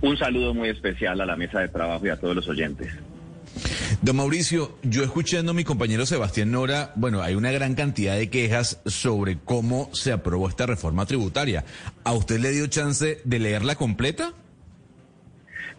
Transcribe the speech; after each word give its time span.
Un 0.00 0.16
saludo 0.16 0.54
muy 0.54 0.68
especial 0.68 1.20
a 1.20 1.26
la 1.26 1.36
mesa 1.36 1.60
de 1.60 1.68
trabajo 1.68 2.06
y 2.06 2.10
a 2.10 2.16
todos 2.18 2.36
los 2.36 2.48
oyentes. 2.48 2.88
Don 4.02 4.16
Mauricio, 4.16 4.78
yo 4.82 5.02
escuchando 5.02 5.52
a 5.52 5.54
mi 5.54 5.64
compañero 5.64 6.04
Sebastián 6.04 6.50
Nora, 6.50 6.92
bueno, 6.96 7.22
hay 7.22 7.34
una 7.34 7.50
gran 7.50 7.74
cantidad 7.74 8.16
de 8.16 8.28
quejas 8.28 8.82
sobre 8.84 9.38
cómo 9.38 9.88
se 9.92 10.12
aprobó 10.12 10.48
esta 10.48 10.66
reforma 10.66 11.06
tributaria. 11.06 11.64
¿A 12.04 12.12
usted 12.12 12.38
le 12.38 12.50
dio 12.50 12.66
chance 12.66 13.18
de 13.24 13.38
leerla 13.38 13.76
completa? 13.76 14.34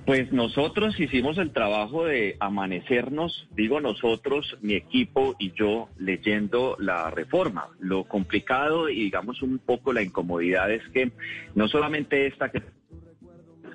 Pues 0.08 0.32
nosotros 0.32 0.98
hicimos 1.00 1.38
el 1.38 1.52
trabajo 1.52 2.06
de 2.06 2.38
amanecernos, 2.40 3.46
digo 3.58 3.82
nosotros, 3.82 4.58
mi 4.62 4.74
equipo 4.74 5.36
y 5.38 5.52
yo, 5.52 5.90
leyendo 5.98 6.78
la 6.80 7.12
reforma. 7.12 7.68
Lo 7.80 8.06
complicado 8.06 8.88
y 8.88 9.04
digamos 9.04 9.42
un 9.42 9.60
poco 9.60 9.92
la 9.92 10.02
incomodidad 10.02 10.72
es 10.72 10.82
que 10.94 11.12
no 11.56 11.68
solamente 11.68 12.26
esta 12.26 12.50
que 12.50 12.62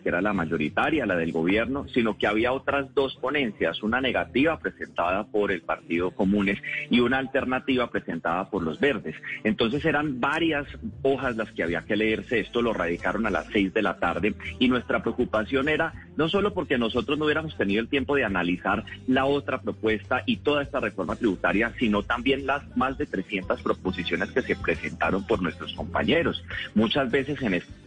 que 0.02 0.08
era 0.08 0.20
la 0.20 0.32
mayoritaria, 0.32 1.06
la 1.06 1.16
del 1.16 1.32
gobierno, 1.32 1.86
sino 1.88 2.18
que 2.18 2.26
había 2.26 2.52
otras 2.52 2.92
dos 2.94 3.16
ponencias, 3.16 3.82
una 3.82 4.00
negativa 4.00 4.58
presentada 4.58 5.24
por 5.24 5.52
el 5.52 5.62
Partido 5.62 6.10
Comunes 6.10 6.58
y 6.90 7.00
una 7.00 7.18
alternativa 7.18 7.90
presentada 7.90 8.50
por 8.50 8.62
los 8.62 8.80
Verdes. 8.80 9.16
Entonces 9.44 9.84
eran 9.84 10.20
varias 10.20 10.66
hojas 11.02 11.36
las 11.36 11.50
que 11.52 11.62
había 11.62 11.84
que 11.84 11.96
leerse, 11.96 12.40
esto 12.40 12.62
lo 12.62 12.72
radicaron 12.72 13.26
a 13.26 13.30
las 13.30 13.46
seis 13.52 13.72
de 13.72 13.82
la 13.82 13.98
tarde 13.98 14.34
y 14.58 14.68
nuestra 14.68 15.02
preocupación 15.02 15.68
era 15.68 15.92
no 16.16 16.28
solo 16.28 16.52
porque 16.52 16.78
nosotros 16.78 17.18
no 17.18 17.24
hubiéramos 17.24 17.56
tenido 17.56 17.80
el 17.80 17.88
tiempo 17.88 18.16
de 18.16 18.24
analizar 18.24 18.84
la 19.06 19.24
otra 19.24 19.60
propuesta 19.62 20.22
y 20.26 20.38
toda 20.38 20.62
esta 20.62 20.80
reforma 20.80 21.16
tributaria, 21.16 21.72
sino 21.78 22.02
también 22.02 22.46
las 22.46 22.76
más 22.76 22.98
de 22.98 23.06
300 23.06 23.62
proposiciones 23.62 24.30
que 24.30 24.42
se 24.42 24.56
presentaron 24.56 25.26
por 25.26 25.42
nuestros 25.42 25.72
compañeros. 25.74 26.44
Muchas 26.74 27.10
veces 27.10 27.40
en 27.42 27.54
este 27.54 27.81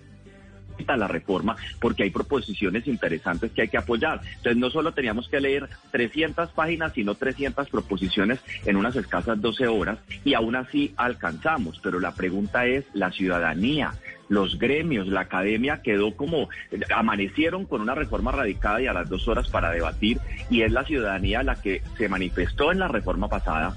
la 0.96 1.08
reforma 1.08 1.56
porque 1.80 2.04
hay 2.04 2.10
proposiciones 2.10 2.88
interesantes 2.88 3.52
que 3.52 3.64
hay 3.64 3.68
que 3.68 3.78
apoyar. 3.78 4.22
Entonces 4.38 4.58
no 4.58 4.70
solo 4.70 4.94
teníamos 4.94 5.28
que 5.28 5.40
leer 5.40 5.70
300 5.92 6.50
páginas, 6.52 6.94
sino 6.94 7.16
300 7.16 7.70
proposiciones 7.70 8.40
en 8.66 8.76
unas 8.76 8.96
escasas 8.96 9.42
12 9.42 9.68
horas 9.68 10.00
y 10.24 10.34
aún 10.34 10.56
así 10.56 10.94
alcanzamos. 10.98 11.80
Pero 11.82 12.00
la 12.00 12.14
pregunta 12.14 12.66
es 12.66 12.86
la 12.94 13.12
ciudadanía. 13.12 13.94
Los 14.28 14.58
gremios, 14.58 15.08
la 15.08 15.22
academia 15.22 15.82
quedó 15.84 16.16
como, 16.16 16.50
amanecieron 16.94 17.66
con 17.66 17.82
una 17.82 17.94
reforma 17.94 18.32
radicada 18.32 18.82
y 18.82 18.88
a 18.88 18.94
las 18.94 19.08
dos 19.08 19.28
horas 19.28 19.50
para 19.50 19.72
debatir 19.72 20.20
y 20.50 20.64
es 20.64 20.72
la 20.72 20.84
ciudadanía 20.84 21.44
la 21.44 21.62
que 21.62 21.84
se 21.98 22.10
manifestó 22.10 22.72
en 22.72 22.80
la 22.80 22.88
reforma 22.88 23.28
pasada 23.28 23.76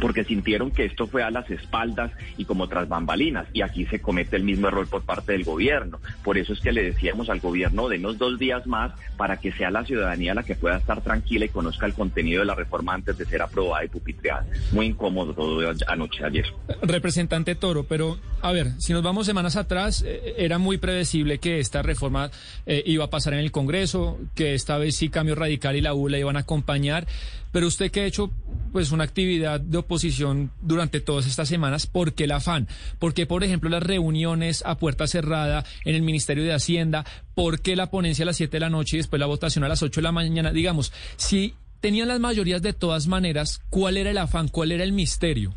porque 0.00 0.24
sintieron 0.24 0.70
que 0.70 0.84
esto 0.84 1.06
fue 1.06 1.22
a 1.22 1.30
las 1.30 1.48
espaldas 1.50 2.12
y 2.36 2.44
como 2.44 2.68
tras 2.68 2.88
bambalinas. 2.88 3.46
Y 3.52 3.62
aquí 3.62 3.86
se 3.86 4.00
comete 4.00 4.36
el 4.36 4.44
mismo 4.44 4.68
error 4.68 4.88
por 4.88 5.02
parte 5.02 5.32
del 5.32 5.44
gobierno. 5.44 6.00
Por 6.22 6.38
eso 6.38 6.52
es 6.52 6.60
que 6.60 6.72
le 6.72 6.82
decíamos 6.82 7.28
al 7.30 7.40
gobierno, 7.40 7.88
denos 7.88 8.18
dos 8.18 8.38
días 8.38 8.66
más 8.66 8.92
para 9.16 9.38
que 9.38 9.52
sea 9.52 9.70
la 9.70 9.84
ciudadanía 9.84 10.34
la 10.34 10.42
que 10.42 10.54
pueda 10.54 10.76
estar 10.76 11.00
tranquila 11.02 11.44
y 11.44 11.48
conozca 11.48 11.86
el 11.86 11.94
contenido 11.94 12.40
de 12.40 12.46
la 12.46 12.54
reforma 12.54 12.94
antes 12.94 13.16
de 13.18 13.24
ser 13.24 13.42
aprobada 13.42 13.84
y 13.84 13.88
pupitreada. 13.88 14.46
Muy 14.72 14.86
incómodo 14.86 15.34
todo 15.34 15.60
anoche, 15.88 16.24
ayer. 16.24 16.46
Representante 16.82 17.54
Toro, 17.54 17.84
pero 17.84 18.18
a 18.42 18.52
ver, 18.52 18.72
si 18.78 18.92
nos 18.92 19.02
vamos 19.02 19.26
semanas 19.26 19.56
atrás, 19.56 20.04
eh, 20.06 20.34
era 20.38 20.58
muy 20.58 20.78
predecible 20.78 21.38
que 21.38 21.58
esta 21.58 21.82
reforma 21.82 22.30
eh, 22.66 22.82
iba 22.86 23.04
a 23.04 23.10
pasar 23.10 23.34
en 23.34 23.40
el 23.40 23.52
Congreso, 23.52 24.18
que 24.34 24.54
esta 24.54 24.78
vez 24.78 24.96
sí 24.96 25.08
Cambio 25.08 25.34
Radical 25.34 25.76
y 25.76 25.80
la 25.80 25.94
ULA 25.94 26.18
iban 26.18 26.36
a 26.36 26.40
acompañar. 26.40 27.06
Pero 27.52 27.66
usted 27.66 27.90
que 27.90 28.00
ha 28.00 28.06
hecho 28.06 28.30
pues 28.72 28.92
una 28.92 29.04
actividad 29.04 29.60
de 29.60 29.78
oposición 29.78 30.52
durante 30.62 31.00
todas 31.00 31.26
estas 31.26 31.48
semanas, 31.48 31.86
¿por 31.86 32.14
qué 32.14 32.24
el 32.24 32.32
afán? 32.32 32.68
¿Por 32.98 33.14
qué, 33.14 33.26
por 33.26 33.42
ejemplo, 33.42 33.68
las 33.68 33.82
reuniones 33.82 34.62
a 34.64 34.78
puerta 34.78 35.06
cerrada 35.06 35.64
en 35.84 35.94
el 35.94 36.02
Ministerio 36.02 36.44
de 36.44 36.52
Hacienda? 36.52 37.04
¿Por 37.34 37.60
qué 37.60 37.76
la 37.76 37.90
ponencia 37.90 38.22
a 38.22 38.26
las 38.26 38.36
7 38.36 38.56
de 38.56 38.60
la 38.60 38.70
noche 38.70 38.96
y 38.96 38.98
después 38.98 39.18
la 39.18 39.26
votación 39.26 39.64
a 39.64 39.68
las 39.68 39.82
8 39.82 40.00
de 40.00 40.02
la 40.02 40.12
mañana? 40.12 40.52
Digamos, 40.52 40.92
si 41.16 41.54
tenían 41.80 42.08
las 42.08 42.20
mayorías 42.20 42.62
de 42.62 42.72
todas 42.72 43.06
maneras, 43.06 43.60
¿cuál 43.70 43.96
era 43.96 44.10
el 44.10 44.18
afán? 44.18 44.48
¿Cuál 44.48 44.72
era 44.72 44.84
el 44.84 44.92
misterio? 44.92 45.52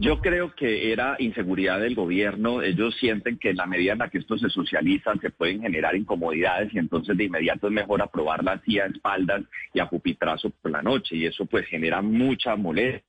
Yo 0.00 0.20
creo 0.20 0.54
que 0.54 0.92
era 0.92 1.16
inseguridad 1.18 1.80
del 1.80 1.96
gobierno. 1.96 2.62
Ellos 2.62 2.94
sienten 3.00 3.36
que 3.36 3.50
en 3.50 3.56
la 3.56 3.66
medida 3.66 3.94
en 3.94 3.98
la 3.98 4.08
que 4.08 4.18
esto 4.18 4.38
se 4.38 4.48
socializa 4.48 5.12
se 5.20 5.30
pueden 5.30 5.60
generar 5.60 5.96
incomodidades 5.96 6.72
y 6.72 6.78
entonces 6.78 7.16
de 7.16 7.24
inmediato 7.24 7.66
es 7.66 7.72
mejor 7.72 8.00
aprobarla 8.00 8.52
así 8.52 8.78
a 8.78 8.86
espaldas 8.86 9.42
y 9.74 9.80
a 9.80 9.88
pupitrazo 9.88 10.50
por 10.50 10.70
la 10.70 10.82
noche 10.82 11.16
y 11.16 11.26
eso 11.26 11.46
pues 11.46 11.66
genera 11.66 12.00
mucha 12.00 12.54
molestia 12.54 13.02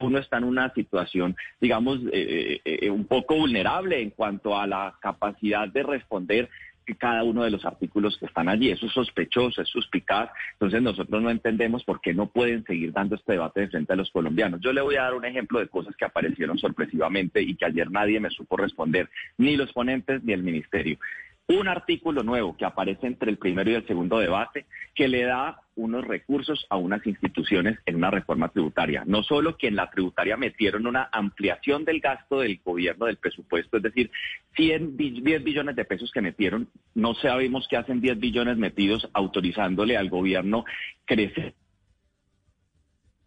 uno 0.00 0.18
está 0.18 0.38
en 0.38 0.44
una 0.44 0.72
situación, 0.74 1.36
digamos, 1.60 2.00
eh, 2.12 2.60
eh, 2.64 2.78
eh, 2.82 2.90
un 2.90 3.06
poco 3.06 3.36
vulnerable 3.36 4.00
en 4.00 4.10
cuanto 4.10 4.58
a 4.58 4.66
la 4.66 4.96
capacidad 5.00 5.68
de 5.68 5.82
responder 5.82 6.48
cada 6.92 7.24
uno 7.24 7.42
de 7.44 7.50
los 7.50 7.64
artículos 7.64 8.18
que 8.18 8.26
están 8.26 8.48
allí. 8.48 8.70
Eso 8.70 8.86
es 8.86 8.92
sospechoso, 8.92 9.62
es 9.62 9.68
suspicaz. 9.68 10.30
Entonces 10.52 10.82
nosotros 10.82 11.22
no 11.22 11.30
entendemos 11.30 11.82
por 11.84 12.00
qué 12.00 12.12
no 12.12 12.26
pueden 12.26 12.64
seguir 12.64 12.92
dando 12.92 13.14
este 13.14 13.32
debate 13.32 13.60
de 13.60 13.68
frente 13.68 13.92
a 13.94 13.96
los 13.96 14.10
colombianos. 14.10 14.60
Yo 14.60 14.72
le 14.72 14.82
voy 14.82 14.96
a 14.96 15.02
dar 15.02 15.14
un 15.14 15.24
ejemplo 15.24 15.58
de 15.60 15.68
cosas 15.68 15.96
que 15.96 16.04
aparecieron 16.04 16.58
sorpresivamente 16.58 17.40
y 17.40 17.56
que 17.56 17.64
ayer 17.64 17.90
nadie 17.90 18.20
me 18.20 18.30
supo 18.30 18.56
responder, 18.58 19.08
ni 19.38 19.56
los 19.56 19.72
ponentes 19.72 20.22
ni 20.22 20.34
el 20.34 20.42
ministerio 20.42 20.98
un 21.46 21.68
artículo 21.68 22.22
nuevo 22.22 22.56
que 22.56 22.64
aparece 22.64 23.06
entre 23.06 23.30
el 23.30 23.36
primero 23.36 23.70
y 23.70 23.74
el 23.74 23.86
segundo 23.86 24.18
debate 24.18 24.64
que 24.94 25.08
le 25.08 25.24
da 25.24 25.60
unos 25.76 26.06
recursos 26.06 26.66
a 26.70 26.76
unas 26.76 27.06
instituciones 27.06 27.78
en 27.84 27.96
una 27.96 28.10
reforma 28.10 28.48
tributaria. 28.48 29.04
No 29.06 29.22
solo 29.22 29.56
que 29.58 29.66
en 29.68 29.76
la 29.76 29.90
tributaria 29.90 30.36
metieron 30.36 30.86
una 30.86 31.10
ampliación 31.12 31.84
del 31.84 32.00
gasto 32.00 32.40
del 32.40 32.60
gobierno 32.64 33.06
del 33.06 33.18
presupuesto, 33.18 33.76
es 33.76 33.82
decir, 33.82 34.10
100, 34.56 34.96
10 34.96 35.44
billones 35.44 35.76
de 35.76 35.84
pesos 35.84 36.10
que 36.12 36.22
metieron, 36.22 36.70
no 36.94 37.14
sabemos 37.14 37.66
qué 37.68 37.76
hacen 37.76 38.00
10 38.00 38.18
billones 38.20 38.56
metidos 38.56 39.08
autorizándole 39.12 39.98
al 39.98 40.08
gobierno 40.08 40.64
crecer. 41.04 41.54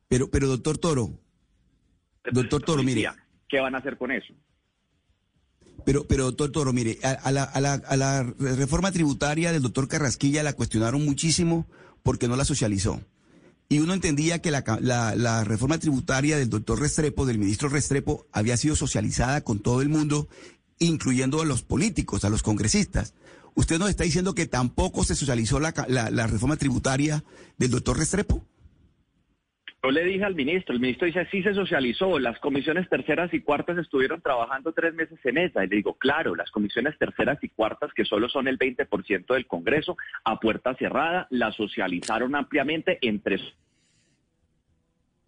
Pero, 0.07 0.29
pero 0.31 0.47
doctor 0.47 0.77
Toro, 0.77 1.09
doctor 2.31 2.63
Toro, 2.63 2.81
mire. 2.81 3.07
¿Qué 3.47 3.59
van 3.59 3.75
a 3.75 3.77
hacer 3.77 3.97
con 3.97 4.11
eso? 4.11 4.33
Pero, 5.85 6.05
pero 6.05 6.25
doctor 6.25 6.51
Toro, 6.51 6.73
mire, 6.73 6.99
a, 7.03 7.31
la, 7.31 7.43
a, 7.43 7.61
la, 7.61 7.73
a, 7.73 7.95
la, 7.95 8.23
reforma 8.23 8.91
tributaria 8.91 9.51
del 9.51 9.61
doctor 9.61 9.87
Carrasquilla 9.87 10.43
la 10.43 10.53
cuestionaron 10.53 11.03
muchísimo 11.05 11.65
porque 12.03 12.27
no 12.27 12.35
la 12.35 12.45
socializó. 12.45 12.99
Y 13.69 13.79
uno 13.79 13.93
entendía 13.93 14.39
que 14.39 14.51
la, 14.51 15.43
reforma 15.43 15.77
tributaria 15.77 16.37
del 16.37 16.49
doctor 16.49 16.79
Restrepo, 16.79 17.25
del 17.25 17.37
ministro 17.37 17.69
Restrepo, 17.69 18.25
había 18.31 18.57
sido 18.57 18.75
socializada 18.75 19.41
con 19.41 19.59
todo 19.59 19.81
el 19.81 19.89
mundo, 19.89 20.27
incluyendo 20.79 21.41
a 21.41 21.45
los 21.45 21.63
políticos, 21.63 22.23
a 22.23 22.29
los 22.29 22.43
congresistas. 22.43 23.13
¿Usted 23.55 23.79
nos 23.79 23.89
está 23.89 24.03
diciendo 24.03 24.35
que 24.35 24.45
tampoco 24.45 25.03
se 25.03 25.15
socializó 25.15 25.59
la 25.59 26.27
reforma 26.27 26.57
tributaria 26.57 27.23
del 27.57 27.71
doctor 27.71 27.97
Restrepo? 27.97 28.43
Yo 29.83 29.91
le 29.91 30.03
dije 30.03 30.25
al 30.25 30.35
ministro, 30.35 30.73
el 30.73 30.81
ministro 30.81 31.05
dice, 31.05 31.27
sí 31.29 31.43
se 31.43 31.53
socializó, 31.53 32.17
las 32.17 32.39
comisiones 32.39 32.89
terceras 32.89 33.31
y 33.33 33.41
cuartas 33.41 33.77
estuvieron 33.77 34.21
trabajando 34.21 34.73
tres 34.73 34.93
meses 34.93 35.19
en 35.23 35.37
esa. 35.37 35.63
Y 35.63 35.67
le 35.67 35.75
digo, 35.77 35.93
claro, 35.93 36.35
las 36.35 36.49
comisiones 36.49 36.97
terceras 36.97 37.37
y 37.43 37.49
cuartas, 37.49 37.93
que 37.93 38.03
solo 38.03 38.27
son 38.27 38.47
el 38.47 38.57
20% 38.57 39.33
del 39.33 39.45
Congreso, 39.45 39.95
a 40.23 40.39
puerta 40.39 40.73
cerrada, 40.75 41.27
las 41.29 41.55
socializaron 41.55 42.35
ampliamente 42.35 42.97
entre... 43.01 43.35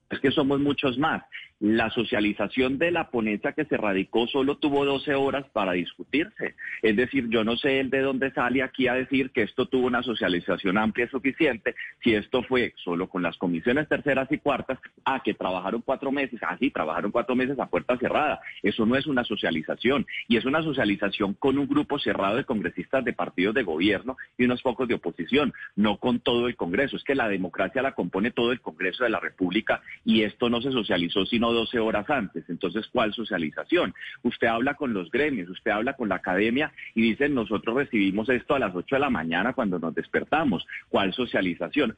Es 0.10 0.20
que 0.20 0.32
somos 0.32 0.60
muchos 0.60 0.98
más. 0.98 1.24
La 1.60 1.90
socialización 1.90 2.78
de 2.78 2.90
la 2.90 3.10
ponencia 3.10 3.52
que 3.52 3.66
se 3.66 3.76
radicó 3.76 4.28
solo 4.28 4.58
tuvo 4.58 4.86
12 4.86 5.14
horas 5.16 5.46
para 5.52 5.74
discutirse. 5.74 6.56
Es 6.82 6.96
decir, 6.96 7.28
yo 7.30 7.44
no 7.44 7.58
sé 7.58 7.82
el 7.82 7.90
de 7.90 8.00
dónde 8.00 8.32
sale 8.32 8.64
aquí 8.64 8.88
a 8.88 8.94
decir 8.94 9.32
que 9.32 9.44
esto 9.44 9.66
tuvo 9.66 9.88
una 9.88 10.02
socialización 10.02 10.78
amplia 10.78 11.08
y 11.08 11.10
suficiente, 11.10 11.76
si 12.02 12.16
esto 12.16 12.44
fue 12.44 12.74
solo 12.78 13.10
con 13.10 13.22
las 13.22 13.38
comisiones 13.38 13.90
terceras 13.90 14.32
y 14.32 14.38
cuartas, 14.38 14.80
a 15.04 15.22
que 15.22 15.34
trabajaron 15.34 15.82
cuatro 15.82 16.12
meses, 16.14 16.40
así 16.44 16.68
ah, 16.68 16.72
trabajaron 16.74 17.12
cuatro 17.12 17.36
meses 17.36 17.60
a 17.60 17.70
puerta 17.70 17.98
cerrada. 17.98 18.40
Eso 18.64 18.86
no 18.86 18.96
es 18.96 19.06
una 19.06 19.26
socialización, 19.26 20.06
y 20.30 20.38
es 20.38 20.46
una 20.46 20.64
socialización 20.64 21.34
con 21.34 21.58
un 21.58 21.68
grupo 21.68 22.00
cerrado 22.00 22.38
de 22.38 22.46
congresistas 22.46 23.04
de 23.04 23.12
partidos 23.12 23.56
de 23.56 23.64
gobierno 23.64 24.16
y 24.38 24.46
unos 24.46 24.62
pocos 24.62 24.88
de 24.88 24.96
oposición, 24.96 25.54
no 25.76 25.98
con 25.98 26.22
todo 26.22 26.48
el 26.48 26.56
Congreso. 26.56 26.96
Es 26.96 27.04
que 27.04 27.16
la 27.16 27.28
democracia 27.28 27.82
la 27.82 27.94
compone 27.94 28.32
todo 28.32 28.54
el 28.54 28.62
Congreso 28.62 29.04
de 29.04 29.10
la 29.10 29.20
República 29.20 29.82
y 30.06 30.24
esto 30.24 30.50
no 30.50 30.62
se 30.62 30.72
socializó 30.72 31.26
sino 31.26 31.49
o 31.50 31.54
12 31.54 31.80
horas 31.80 32.10
antes. 32.10 32.50
Entonces, 32.50 32.88
¿cuál 32.92 33.14
socialización? 33.14 33.94
Usted 34.24 34.48
habla 34.48 34.76
con 34.76 34.94
los 34.94 35.10
gremios, 35.10 35.50
usted 35.50 35.72
habla 35.72 35.94
con 35.94 36.10
la 36.10 36.16
academia 36.16 36.72
y 36.96 37.02
dicen, 37.02 37.34
nosotros 37.34 37.76
recibimos 37.76 38.30
esto 38.30 38.56
a 38.56 38.60
las 38.60 38.76
8 38.76 38.96
de 38.96 39.00
la 39.00 39.10
mañana 39.10 39.54
cuando 39.54 39.80
nos 39.80 39.94
despertamos. 39.94 40.66
¿Cuál 40.90 41.14
socialización? 41.14 41.98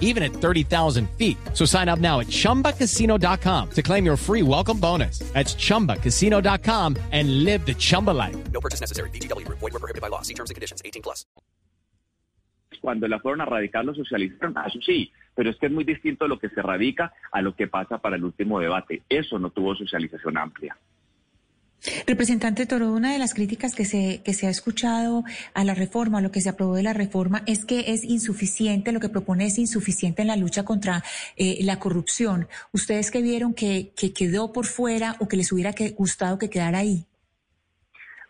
even 0.00 0.22
at 0.24 0.32
30,000 0.32 1.08
feet. 1.18 1.36
So 1.52 1.64
sign 1.64 1.88
up 1.88 2.00
now 2.00 2.18
at 2.20 2.26
chumbacasino.com 2.26 3.70
to 3.70 3.82
claim 3.82 4.04
your 4.04 4.16
free 4.16 4.42
welcome 4.42 4.80
bonus. 4.80 5.20
That's 5.34 5.54
chumbacasino.com 5.54 6.96
and 7.12 7.44
live 7.44 7.64
the 7.66 7.74
Chumba 7.74 8.10
life. 8.12 8.36
No 8.52 8.60
purchase 8.60 8.80
necessary. 8.80 9.10
VGW 9.10 9.44
Group. 9.46 9.58
Void 9.60 9.72
were 9.74 9.78
prohibited 9.80 10.02
by 10.02 10.08
law. 10.08 10.22
See 10.22 10.34
terms 10.34 10.50
and 10.50 10.54
conditions. 10.56 10.80
18 10.84 11.02
plus. 11.02 11.24
Cuando 12.80 13.08
la 13.08 13.18
fueron 13.18 13.40
a 13.40 13.46
radicar, 13.46 13.84
lo 13.84 13.94
socializaron. 13.94 14.54
Ah, 14.56 14.64
Eso 14.68 14.78
sí, 14.84 15.10
pero 15.34 15.50
es 15.50 15.56
que 15.56 15.66
es 15.66 15.72
muy 15.72 15.84
distinto 15.84 16.28
lo 16.28 16.38
que 16.38 16.48
se 16.50 16.62
radica 16.62 17.12
a 17.32 17.40
lo 17.42 17.54
que 17.56 17.66
pasa 17.66 17.98
para 17.98 18.16
el 18.16 18.24
último 18.24 18.60
debate. 18.60 19.02
Eso 19.08 19.38
no 19.38 19.50
tuvo 19.50 19.74
socialización 19.74 20.36
amplia. 20.38 20.76
Representante 22.06 22.66
Toro, 22.66 22.92
una 22.92 23.12
de 23.12 23.18
las 23.18 23.32
críticas 23.34 23.74
que 23.74 23.84
se, 23.84 24.20
que 24.24 24.32
se 24.34 24.46
ha 24.46 24.50
escuchado 24.50 25.22
a 25.54 25.62
la 25.62 25.74
reforma, 25.74 26.18
a 26.18 26.20
lo 26.20 26.32
que 26.32 26.40
se 26.40 26.48
aprobó 26.48 26.74
de 26.74 26.82
la 26.82 26.92
reforma, 26.92 27.42
es 27.46 27.64
que 27.64 27.92
es 27.92 28.02
insuficiente, 28.02 28.90
lo 28.92 28.98
que 29.00 29.08
propone 29.08 29.46
es 29.46 29.58
insuficiente 29.58 30.22
en 30.22 30.28
la 30.28 30.36
lucha 30.36 30.64
contra 30.64 31.04
eh, 31.36 31.58
la 31.62 31.78
corrupción. 31.78 32.48
¿Ustedes 32.72 33.10
que 33.10 33.22
vieron 33.22 33.54
que, 33.54 33.92
que 33.96 34.12
quedó 34.12 34.52
por 34.52 34.66
fuera 34.66 35.16
o 35.20 35.28
que 35.28 35.36
les 35.36 35.52
hubiera 35.52 35.72
gustado 35.96 36.38
que 36.38 36.50
quedara 36.50 36.78
ahí? 36.78 37.04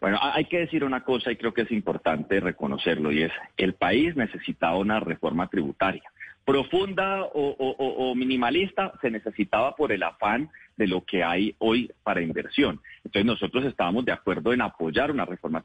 Bueno, 0.03 0.19
ha- 0.21 0.35
hay 0.37 0.45
que 0.45 0.59
decir 0.59 0.85
una 0.85 1.03
cosa 1.03 1.33
y 1.33 1.37
creo 1.37 1.55
que 1.55 1.63
es 1.63 1.71
importante 1.71 2.41
reconocerlo 2.41 3.11
y 3.11 3.23
es, 3.23 3.33
el 3.57 3.75
país 3.75 4.15
necesitaba 4.17 4.77
una 4.77 5.01
reforma 5.01 5.49
tributaria. 5.49 6.03
Profunda 6.45 7.23
o- 7.25 7.57
o- 7.59 8.11
o 8.11 8.15
minimalista 8.15 8.93
se 9.01 9.11
necesitaba 9.11 9.75
por 9.75 9.91
el 9.93 10.03
afán 10.03 10.51
de 10.77 10.87
lo 10.87 11.05
que 11.05 11.25
hay 11.25 11.57
hoy 11.59 11.91
para 12.05 12.21
inversión. 12.21 12.81
Entonces 13.07 13.25
nosotros 13.25 13.65
estábamos 13.65 14.05
de 14.05 14.11
acuerdo 14.11 14.53
en 14.53 14.63
apoyar 14.63 15.13
una 15.13 15.25
reforma 15.25 15.65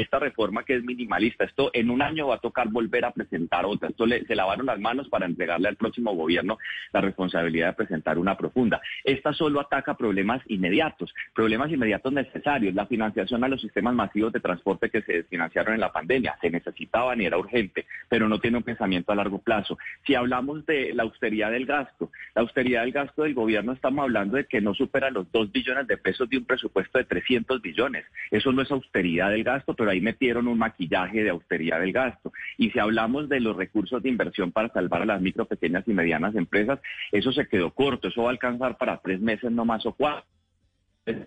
esta 0.00 0.18
reforma 0.18 0.64
que 0.64 0.76
es 0.76 0.84
minimalista, 0.84 1.44
esto 1.44 1.70
en 1.72 1.90
un 1.90 2.02
año 2.02 2.28
va 2.28 2.36
a 2.36 2.40
tocar 2.40 2.68
volver 2.68 3.04
a 3.04 3.10
presentar 3.12 3.64
otra. 3.66 3.88
Esto 3.88 4.06
le- 4.06 4.24
se 4.24 4.34
lavaron 4.34 4.66
las 4.66 4.78
manos 4.78 5.08
para 5.08 5.26
entregarle 5.26 5.68
al 5.68 5.76
próximo 5.76 6.14
gobierno 6.14 6.58
la 6.92 7.00
responsabilidad 7.00 7.68
de 7.68 7.72
presentar 7.74 8.18
una 8.18 8.36
profunda. 8.36 8.80
Esta 9.04 9.32
solo 9.32 9.60
ataca 9.60 9.96
problemas 9.96 10.42
inmediatos, 10.48 11.14
problemas 11.34 11.70
inmediatos 11.70 12.12
necesarios, 12.12 12.74
la 12.74 12.86
financiación 12.86 13.44
a 13.44 13.48
los 13.48 13.60
sistemas 13.60 13.94
masivos 13.94 14.32
de 14.32 14.40
transporte 14.40 14.90
que 14.90 15.02
se 15.02 15.12
desfinanciaron 15.14 15.74
en 15.74 15.80
la 15.80 15.92
pandemia, 15.92 16.36
se 16.40 16.50
necesitaban 16.50 17.20
y 17.20 17.26
era 17.26 17.38
urgente, 17.38 17.86
pero 18.08 18.28
no 18.28 18.38
tiene 18.38 18.58
un 18.58 18.62
pensamiento 18.62 19.12
a 19.12 19.16
largo 19.16 19.38
plazo. 19.38 19.78
Si 20.06 20.14
hablamos 20.14 20.64
de 20.66 20.92
la 20.94 21.02
austeridad 21.04 21.50
del 21.50 21.66
gasto, 21.66 22.10
la 22.34 22.42
austeridad 22.42 22.82
del 22.82 22.92
gasto 22.92 23.22
del 23.22 23.34
gobierno 23.34 23.72
estamos 23.72 24.02
hablando 24.02 24.36
de 24.36 24.44
que 24.46 24.60
no 24.60 24.74
supera 24.74 25.10
los 25.10 25.30
2 25.32 25.52
billones 25.52 25.86
de 25.86 25.96
pesos 25.96 26.28
de 26.28 26.38
un 26.38 26.44
presupuesto 26.44 26.98
de 26.98 27.04
300 27.04 27.60
billones. 27.62 28.04
Eso 28.30 28.52
no 28.52 28.62
es 28.62 28.70
austeridad 28.70 29.30
del 29.30 29.44
gasto, 29.44 29.74
pero 29.74 29.87
ahí 29.90 30.00
metieron 30.00 30.48
un 30.48 30.58
maquillaje 30.58 31.22
de 31.22 31.30
austeridad 31.30 31.80
del 31.80 31.92
gasto. 31.92 32.32
Y 32.56 32.70
si 32.70 32.78
hablamos 32.78 33.28
de 33.28 33.40
los 33.40 33.56
recursos 33.56 34.02
de 34.02 34.08
inversión 34.08 34.52
para 34.52 34.68
salvar 34.70 35.02
a 35.02 35.06
las 35.06 35.20
micro, 35.20 35.46
pequeñas 35.46 35.86
y 35.86 35.92
medianas 35.92 36.34
empresas, 36.34 36.80
eso 37.12 37.32
se 37.32 37.46
quedó 37.46 37.72
corto, 37.72 38.08
eso 38.08 38.22
va 38.22 38.28
a 38.28 38.32
alcanzar 38.32 38.76
para 38.76 38.98
tres 38.98 39.20
meses 39.20 39.50
no 39.50 39.64
más 39.64 39.84
o 39.86 39.92
cuatro. 39.92 40.24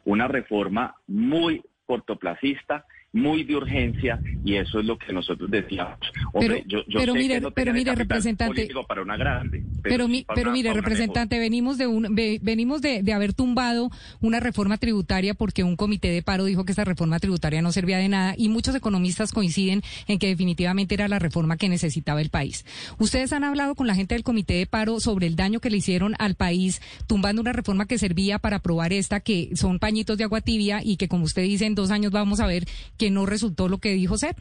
Una 0.06 0.28
reforma 0.28 0.96
muy 1.08 1.64
cortoplacista, 1.86 2.86
muy 3.14 3.44
de 3.44 3.58
urgencia, 3.58 4.22
y 4.46 4.56
eso 4.56 4.80
es 4.80 4.86
lo 4.86 4.98
que 4.98 5.12
nosotros 5.12 5.52
decíamos. 5.52 5.98
Hombre, 6.32 6.64
Pero- 6.64 6.68
yo, 6.68 6.78
yo 6.88 7.00
pero 7.00 7.14
sé 7.14 7.20
mire- 7.20 7.34
que 7.36 7.42
no 7.42 7.52
pero 7.52 7.74
mire, 7.74 7.94
representante- 7.94 8.54
político 8.62 8.86
para 8.88 9.02
una 9.02 9.18
grande. 9.18 9.64
Pero, 9.84 10.08
mi- 10.08 10.26
pero 10.34 10.44
una- 10.50 10.52
mire, 10.54 10.70
mejor. 10.70 10.84
representante, 10.84 11.38
venimos 11.38 11.78
de 11.78 11.88
un 11.88 12.16
ve- 12.16 12.40
venimos 12.42 12.82
de, 12.82 13.04
de 13.04 13.14
haber 13.14 13.34
tumbado 13.34 13.90
una 14.22 14.40
reforma 14.40 14.78
tributaria 14.78 15.34
porque 15.34 15.64
un 15.66 15.76
comité 15.76 16.08
de 16.10 16.22
paro 16.22 16.46
dijo 16.46 16.64
que 16.64 16.72
esa 16.72 16.86
reforma 16.86 17.20
tributaria 17.20 17.62
no 17.62 17.74
servía 17.74 17.98
de 17.98 18.08
nada 18.08 18.34
y 18.38 18.48
muchos 18.48 18.76
economistas 18.76 19.34
coinciden 19.34 19.82
en 20.08 20.18
que 20.18 20.28
definitivamente 20.28 20.96
era 20.96 21.10
la 21.10 21.20
reforma 21.20 21.58
que 21.58 21.68
necesitaba 21.68 22.22
el 22.22 22.30
país. 22.30 22.66
Ustedes 22.98 23.34
han 23.34 23.44
hablado 23.44 23.76
con 23.76 23.88
la 23.88 23.96
gente 23.96 24.16
del 24.16 24.24
comité 24.24 24.54
de 24.54 24.68
paro 24.68 25.02
sobre 25.02 25.28
el 25.28 25.36
daño 25.36 25.60
que 25.60 25.70
le 25.70 25.78
hicieron 25.78 26.16
al 26.18 26.36
país 26.36 26.82
tumbando 27.08 27.42
una 27.42 27.52
reforma 27.52 27.88
que 27.88 27.98
servía 27.98 28.40
para 28.40 28.58
aprobar 28.58 28.94
esta 28.94 29.20
que 29.20 29.50
son 29.56 29.80
pañitos 29.80 30.18
de 30.18 30.24
agua 30.24 30.40
tibia 30.40 30.80
y 30.82 30.96
que 30.96 31.10
como 31.10 31.26
usted 31.26 31.44
dice 31.44 31.66
en 31.66 31.76
dos 31.76 31.92
años 31.92 32.12
vamos 32.14 32.40
a 32.40 32.48
ver 32.48 32.66
que 33.02 33.10
no 33.10 33.26
resultó 33.26 33.68
lo 33.68 33.80
que 33.80 33.94
dijo 33.94 34.16
ser. 34.16 34.36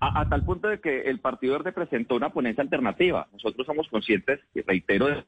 A, 0.00 0.22
a 0.22 0.28
tal 0.30 0.46
punto 0.46 0.68
de 0.68 0.80
que 0.80 1.02
el 1.02 1.20
Partido 1.20 1.52
Verde 1.58 1.72
presentó 1.72 2.16
una 2.16 2.30
ponencia 2.30 2.62
alternativa. 2.62 3.28
Nosotros 3.34 3.66
somos 3.66 3.86
conscientes, 3.88 4.40
y 4.54 4.62
reitero, 4.62 5.08
de 5.08 5.24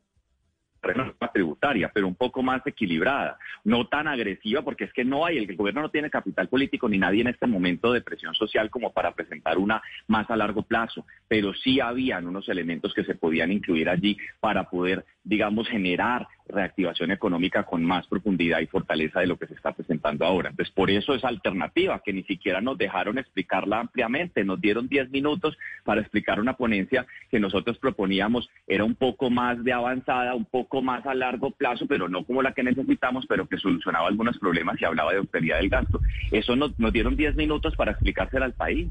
reforma 0.80 1.30
tributaria, 1.30 1.90
pero 1.92 2.08
un 2.08 2.14
poco 2.14 2.42
más 2.42 2.66
equilibrada, 2.66 3.38
no 3.64 3.86
tan 3.88 4.08
agresiva, 4.08 4.62
porque 4.62 4.84
es 4.84 4.92
que 4.94 5.04
no 5.04 5.26
hay, 5.26 5.36
el, 5.36 5.50
el 5.50 5.56
gobierno 5.56 5.82
no 5.82 5.90
tiene 5.90 6.08
capital 6.08 6.48
político 6.48 6.88
ni 6.88 6.96
nadie 6.96 7.20
en 7.20 7.28
este 7.28 7.46
momento 7.46 7.92
de 7.92 8.00
presión 8.00 8.34
social 8.34 8.70
como 8.70 8.94
para 8.94 9.12
presentar 9.12 9.58
una 9.58 9.82
más 10.06 10.30
a 10.30 10.36
largo 10.36 10.62
plazo, 10.62 11.04
pero 11.28 11.52
sí 11.52 11.80
habían 11.80 12.26
unos 12.26 12.48
elementos 12.48 12.94
que 12.94 13.04
se 13.04 13.14
podían 13.14 13.52
incluir 13.52 13.90
allí 13.90 14.16
para 14.40 14.70
poder, 14.70 15.04
digamos, 15.22 15.68
generar 15.68 16.26
reactivación 16.48 17.10
económica 17.10 17.64
con 17.64 17.84
más 17.84 18.06
profundidad 18.06 18.60
y 18.60 18.66
fortaleza 18.66 19.20
de 19.20 19.26
lo 19.26 19.38
que 19.38 19.46
se 19.46 19.54
está 19.54 19.72
presentando 19.72 20.24
ahora. 20.24 20.50
Entonces, 20.50 20.74
por 20.74 20.90
eso 20.90 21.14
es 21.14 21.24
alternativa, 21.24 22.00
que 22.04 22.12
ni 22.12 22.22
siquiera 22.24 22.60
nos 22.60 22.78
dejaron 22.78 23.18
explicarla 23.18 23.80
ampliamente, 23.80 24.44
nos 24.44 24.60
dieron 24.60 24.88
10 24.88 25.10
minutos 25.10 25.56
para 25.84 26.00
explicar 26.00 26.40
una 26.40 26.54
ponencia 26.54 27.06
que 27.30 27.38
nosotros 27.38 27.78
proponíamos, 27.78 28.48
era 28.66 28.84
un 28.84 28.94
poco 28.94 29.30
más 29.30 29.62
de 29.62 29.72
avanzada, 29.72 30.34
un 30.34 30.46
poco 30.46 30.82
más 30.82 31.06
a 31.06 31.14
largo 31.14 31.50
plazo, 31.50 31.86
pero 31.86 32.08
no 32.08 32.24
como 32.24 32.42
la 32.42 32.52
que 32.52 32.62
necesitamos, 32.62 33.26
pero 33.28 33.46
que 33.46 33.58
solucionaba 33.58 34.08
algunos 34.08 34.38
problemas 34.38 34.80
y 34.80 34.84
hablaba 34.84 35.12
de 35.12 35.18
austeridad 35.18 35.58
del 35.58 35.68
gasto. 35.68 36.00
Eso 36.32 36.56
nos, 36.56 36.78
nos 36.78 36.92
dieron 36.92 37.16
10 37.16 37.36
minutos 37.36 37.76
para 37.76 37.92
explicársela 37.92 38.46
al 38.46 38.54
país. 38.54 38.88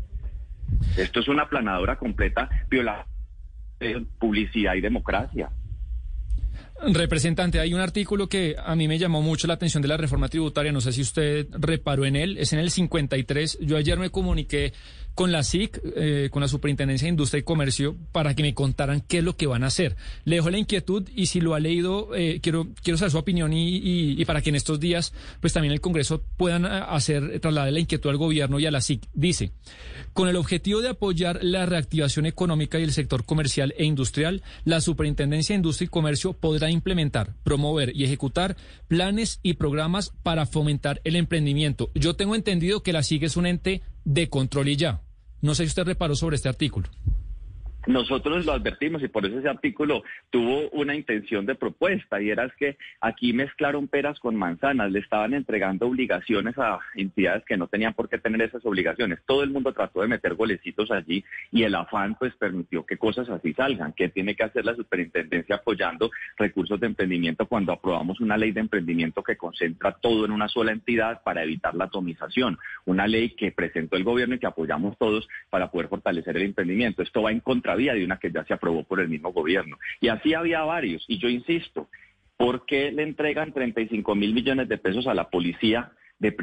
Esto 0.98 1.20
es 1.20 1.28
una 1.28 1.44
aplanadora 1.44 1.98
completa, 1.98 2.48
viola 2.70 3.06
eh, 3.80 4.04
publicidad 4.20 4.76
y 4.76 4.82
democracia. 4.82 5.50
Representante, 6.82 7.60
hay 7.60 7.74
un 7.74 7.82
artículo 7.82 8.30
que 8.30 8.56
a 8.58 8.74
mí 8.76 8.88
me 8.88 8.98
llamó 8.98 9.22
mucho 9.22 9.48
la 9.48 9.56
atención 9.56 9.82
de 9.82 9.90
la 9.90 9.98
reforma 9.98 10.30
tributaria, 10.30 10.72
no 10.72 10.80
sé 10.80 10.94
si 10.94 11.02
usted 11.02 11.48
reparó 11.52 12.06
en 12.06 12.16
él, 12.16 12.38
es 12.38 12.54
en 12.54 12.60
el 12.60 12.72
53. 12.72 13.60
Yo 13.62 13.76
ayer 13.76 14.00
me 14.00 14.10
comuniqué 14.10 14.72
con 15.20 15.34
la 15.34 15.44
SIC, 15.44 15.82
eh, 15.98 16.30
con 16.32 16.42
la 16.42 16.48
Superintendencia 16.48 17.06
de 17.06 17.10
Industria 17.10 17.42
y 17.42 17.44
Comercio, 17.44 17.98
para 18.14 18.34
que 18.36 18.42
me 18.42 18.54
contaran 18.54 19.02
qué 19.02 19.18
es 19.18 19.24
lo 19.26 19.36
que 19.36 19.48
van 19.48 19.66
a 19.66 19.68
hacer. 19.68 19.98
Le 20.24 20.38
dejo 20.38 20.50
la 20.50 20.60
inquietud 20.60 21.10
y 21.14 21.26
si 21.26 21.42
lo 21.42 21.56
ha 21.56 21.60
leído, 21.60 22.16
eh, 22.16 22.40
quiero, 22.42 22.70
quiero 22.82 22.98
saber 22.98 23.12
su 23.12 23.18
opinión 23.18 23.52
y, 23.52 23.82
y- 24.18 24.24
para 24.24 24.42
que 24.42 24.48
en 24.50 24.56
estos 24.56 24.80
días, 24.80 25.12
pues 25.42 25.52
también 25.52 25.74
el 25.74 25.82
Congreso 25.82 26.24
puedan 26.38 26.66
ah, 26.66 26.86
hacer, 26.86 27.38
trasladar 27.42 27.74
la 27.74 27.82
inquietud 27.82 28.10
al 28.10 28.16
gobierno 28.16 28.62
y 28.62 28.66
a 28.66 28.72
la 28.72 28.80
SIC. 28.80 29.10
Dice, 29.14 29.52
con 30.14 30.30
el 30.30 30.38
objetivo 30.38 30.80
de 30.80 30.88
apoyar 30.88 31.40
la 31.44 31.66
reactivación 31.66 32.26
económica 32.26 32.80
y 32.80 32.84
el 32.84 32.94
sector 32.94 33.26
comercial 33.26 33.74
e 33.78 33.84
industrial, 33.84 34.42
la 34.64 34.80
Superintendencia 34.80 35.54
de 35.54 35.58
Industria 35.58 35.88
y 35.88 35.90
Comercio 35.90 36.32
podrá 36.32 36.72
implementar, 36.72 37.36
promover 37.44 37.94
y 37.94 38.06
ejecutar 38.06 38.56
planes 38.88 39.42
y 39.44 39.56
programas 39.56 40.14
para 40.24 40.46
fomentar 40.46 41.02
el 41.04 41.18
emprendimiento. 41.18 41.92
Yo 41.94 42.16
tengo 42.16 42.36
entendido 42.36 42.84
que 42.84 42.94
la 42.94 43.04
SIG 43.04 43.26
es 43.26 43.36
un 43.36 43.48
ente 43.48 43.82
de 44.06 44.30
control 44.30 44.70
y 44.70 44.78
ya. 44.78 45.02
No 45.42 45.56
sé 45.56 45.64
si 45.64 45.70
usted 45.70 45.84
reparó 45.84 46.16
sobre 46.16 46.36
este 46.36 46.50
artículo. 46.50 46.90
Nosotros 47.90 48.46
lo 48.46 48.52
advertimos 48.52 49.02
y 49.02 49.08
por 49.08 49.26
eso 49.26 49.40
ese 49.40 49.50
artículo 49.50 50.04
tuvo 50.30 50.70
una 50.74 50.94
intención 50.94 51.48
de 51.48 51.56
propuesta 51.56 52.22
y 52.22 52.30
era 52.30 52.48
que 52.56 52.78
aquí 53.02 53.34
mezclaron 53.34 53.88
peras 53.88 54.20
con 54.20 54.36
manzanas, 54.36 54.92
le 54.92 55.00
estaban 55.00 55.34
entregando 55.34 55.88
obligaciones 55.88 56.56
a 56.60 56.78
entidades 56.94 57.44
que 57.46 57.58
no 57.58 57.66
tenían 57.66 57.96
por 57.96 58.08
qué 58.08 58.20
tener 58.20 58.44
esas 58.44 58.64
obligaciones. 58.64 59.18
Todo 59.26 59.42
el 59.42 59.50
mundo 59.50 59.74
trató 59.74 60.02
de 60.02 60.08
meter 60.08 60.36
golecitos 60.36 60.92
allí 60.92 61.26
y 61.52 61.64
el 61.64 61.74
afán 61.74 62.16
pues 62.20 62.36
permitió 62.36 62.86
que 62.86 62.96
cosas 62.96 63.28
así 63.28 63.54
salgan. 63.54 63.94
¿Qué 63.94 64.10
tiene 64.10 64.36
que 64.36 64.44
hacer 64.44 64.66
la 64.66 64.76
superintendencia 64.76 65.56
apoyando 65.56 66.12
recursos 66.38 66.80
de 66.80 66.86
emprendimiento 66.86 67.48
cuando 67.48 67.74
aprobamos 67.74 68.20
una 68.20 68.38
ley 68.38 68.52
de 68.52 68.60
emprendimiento 68.60 69.24
que 69.24 69.36
concentra 69.36 69.94
todo 69.94 70.26
en 70.26 70.32
una 70.32 70.48
sola 70.48 70.74
entidad 70.74 71.24
para 71.24 71.42
evitar 71.42 71.74
la 71.74 71.86
atomización? 71.86 72.60
Una 72.86 73.08
ley 73.08 73.32
que 73.32 73.52
presentó 73.52 73.98
el 73.98 74.04
gobierno 74.04 74.36
y 74.36 74.40
que 74.40 74.46
apoyamos 74.46 74.96
todos 75.00 75.28
para 75.50 75.72
poder 75.72 75.88
fortalecer 75.88 76.38
el 76.38 76.44
emprendimiento. 76.44 77.02
Esto 77.02 77.24
va 77.24 77.32
en 77.32 77.40
contravía 77.80 77.94
de 77.94 78.04
una 78.04 78.18
que 78.18 78.32
ya 78.32 78.44
se 78.46 78.54
aprobó 78.54 78.84
por 78.84 79.00
el 79.00 79.08
mismo 79.08 79.32
gobierno. 79.32 79.78
Y 80.02 80.10
así 80.10 80.34
había 80.34 80.62
varios. 80.62 81.06
Y 81.08 81.18
yo 81.18 81.30
insisto, 81.30 81.88
¿por 82.38 82.66
qué 82.66 82.92
le 82.92 83.04
entregan 83.04 83.54
35 83.54 84.16
mil 84.16 84.34
millones 84.34 84.68
de 84.68 84.78
pesos 84.78 85.08
a 85.08 85.14
la 85.14 85.30
policía? 85.30 85.92
De... 86.20 86.36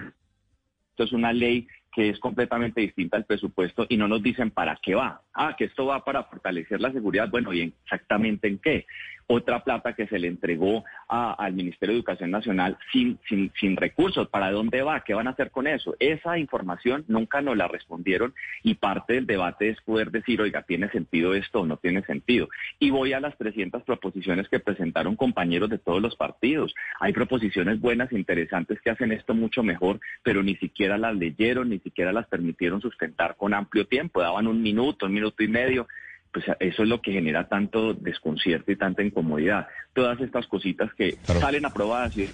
Esto 0.91 1.05
es 1.05 1.13
una 1.13 1.33
ley 1.33 1.69
que 1.97 2.11
es 2.11 2.21
completamente 2.21 2.83
distinta 2.83 3.17
al 3.17 3.25
presupuesto 3.25 3.87
y 3.89 3.97
no 3.97 4.07
nos 4.07 4.23
dicen 4.23 4.51
para 4.51 4.79
qué 4.83 4.95
va. 4.95 5.23
Ah, 5.33 5.57
que 5.57 5.65
esto 5.65 5.87
va 5.87 6.05
para 6.05 6.25
fortalecer 6.25 6.79
la 6.79 6.93
seguridad. 6.93 7.31
Bueno, 7.31 7.55
¿y 7.55 7.73
exactamente 7.85 8.49
en 8.49 8.59
qué? 8.59 8.85
Otra 9.29 9.65
plata 9.65 9.95
que 9.95 10.07
se 10.07 10.21
le 10.21 10.29
entregó 10.29 10.85
al 11.09 11.53
Ministerio 11.55 11.95
de 11.95 11.99
Educación 11.99 12.31
Nacional 12.31 12.79
sin, 12.93 13.19
sin, 13.29 13.51
sin 13.59 13.77
recursos. 13.77 14.29
¿Para 14.29 14.53
dónde 14.53 14.83
va? 14.83 15.01
¿Qué 15.01 15.15
van 15.15 15.27
a 15.27 15.31
hacer 15.31 15.51
con 15.51 15.67
eso? 15.67 15.97
Esa 15.99 16.39
información 16.39 17.05
nunca 17.09 17.41
nos 17.41 17.57
la 17.57 17.67
respondieron 17.67 18.35
y 18.63 18.75
parte 18.75 19.15
del 19.15 19.27
debate 19.27 19.71
es 19.71 19.81
poder 19.81 20.13
decir, 20.13 20.41
oiga, 20.41 20.63
¿tiene 20.63 20.89
sentido 20.91 21.35
esto 21.35 21.63
o 21.63 21.67
no 21.67 21.79
tiene 21.79 22.03
sentido? 22.03 22.49
Y 22.79 22.91
voy 22.91 23.15
a 23.15 23.21
las 23.21 23.37
300 23.37 23.83
proposiciones 23.83 24.49
que 24.49 24.61
presentaron 24.61 25.17
compañeros 25.17 25.71
de 25.71 25.79
todos 25.79 26.01
los 26.01 26.15
partidos. 26.15 26.73
Hay 27.01 27.13
proposiciones 27.13 27.81
buenas, 27.81 28.13
interesantes 28.13 28.81
que 28.81 28.91
hacen 28.91 29.11
esto 29.11 29.35
mucho 29.35 29.65
mejor, 29.65 29.99
pero 30.23 30.45
ni 30.45 30.55
siquiera 30.57 30.99
las 30.99 31.17
leyeron, 31.17 31.71
ni 31.71 31.81
siquiera 31.87 32.13
las 32.13 32.27
permitieron 32.27 32.81
sustentar 32.81 33.37
con 33.37 33.55
amplio 33.55 33.87
tiempo. 33.87 34.21
Daban 34.21 34.47
un 34.47 34.61
minuto, 34.61 35.07
un 35.07 35.15
minuto 35.15 35.43
y 35.43 35.49
medio 35.49 35.87
pues 36.33 36.45
eso 36.61 36.83
es 36.83 36.89
lo 36.89 37.01
que 37.01 37.13
genera 37.13 37.49
tanto 37.49 37.95
desconcierto 37.95 38.71
y 38.71 38.77
tanta 38.77 39.03
incomodidad. 39.03 39.69
Todas 39.95 40.21
estas 40.21 40.47
cositas 40.47 40.93
que 40.93 41.17
salen 41.25 41.65
aprobadas 41.65 42.15
y... 42.19 42.29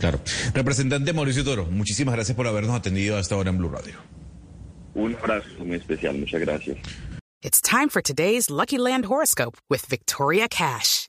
Claro. 0.00 0.18
Representante 0.52 1.12
Mauricio 1.12 1.44
Toro, 1.44 1.66
muchísimas 1.66 2.16
gracias 2.16 2.36
por 2.36 2.48
habernos 2.48 2.74
atendido 2.74 3.16
hasta 3.16 3.36
ahora 3.36 3.50
en 3.50 3.58
Blue 3.58 3.70
Radio. 3.70 3.94
Un 4.94 5.14
abrazo 5.14 5.64
muy 5.64 5.76
especial, 5.76 6.18
muchas 6.18 6.40
gracias. 6.40 6.76
It's 7.40 7.60
time 7.60 7.88
for 7.88 8.02
today's 8.02 8.50
Lucky 8.50 8.78
Land 8.78 9.04
horoscope 9.04 9.56
with 9.68 9.86
Victoria 9.88 10.48
Cash. 10.48 11.08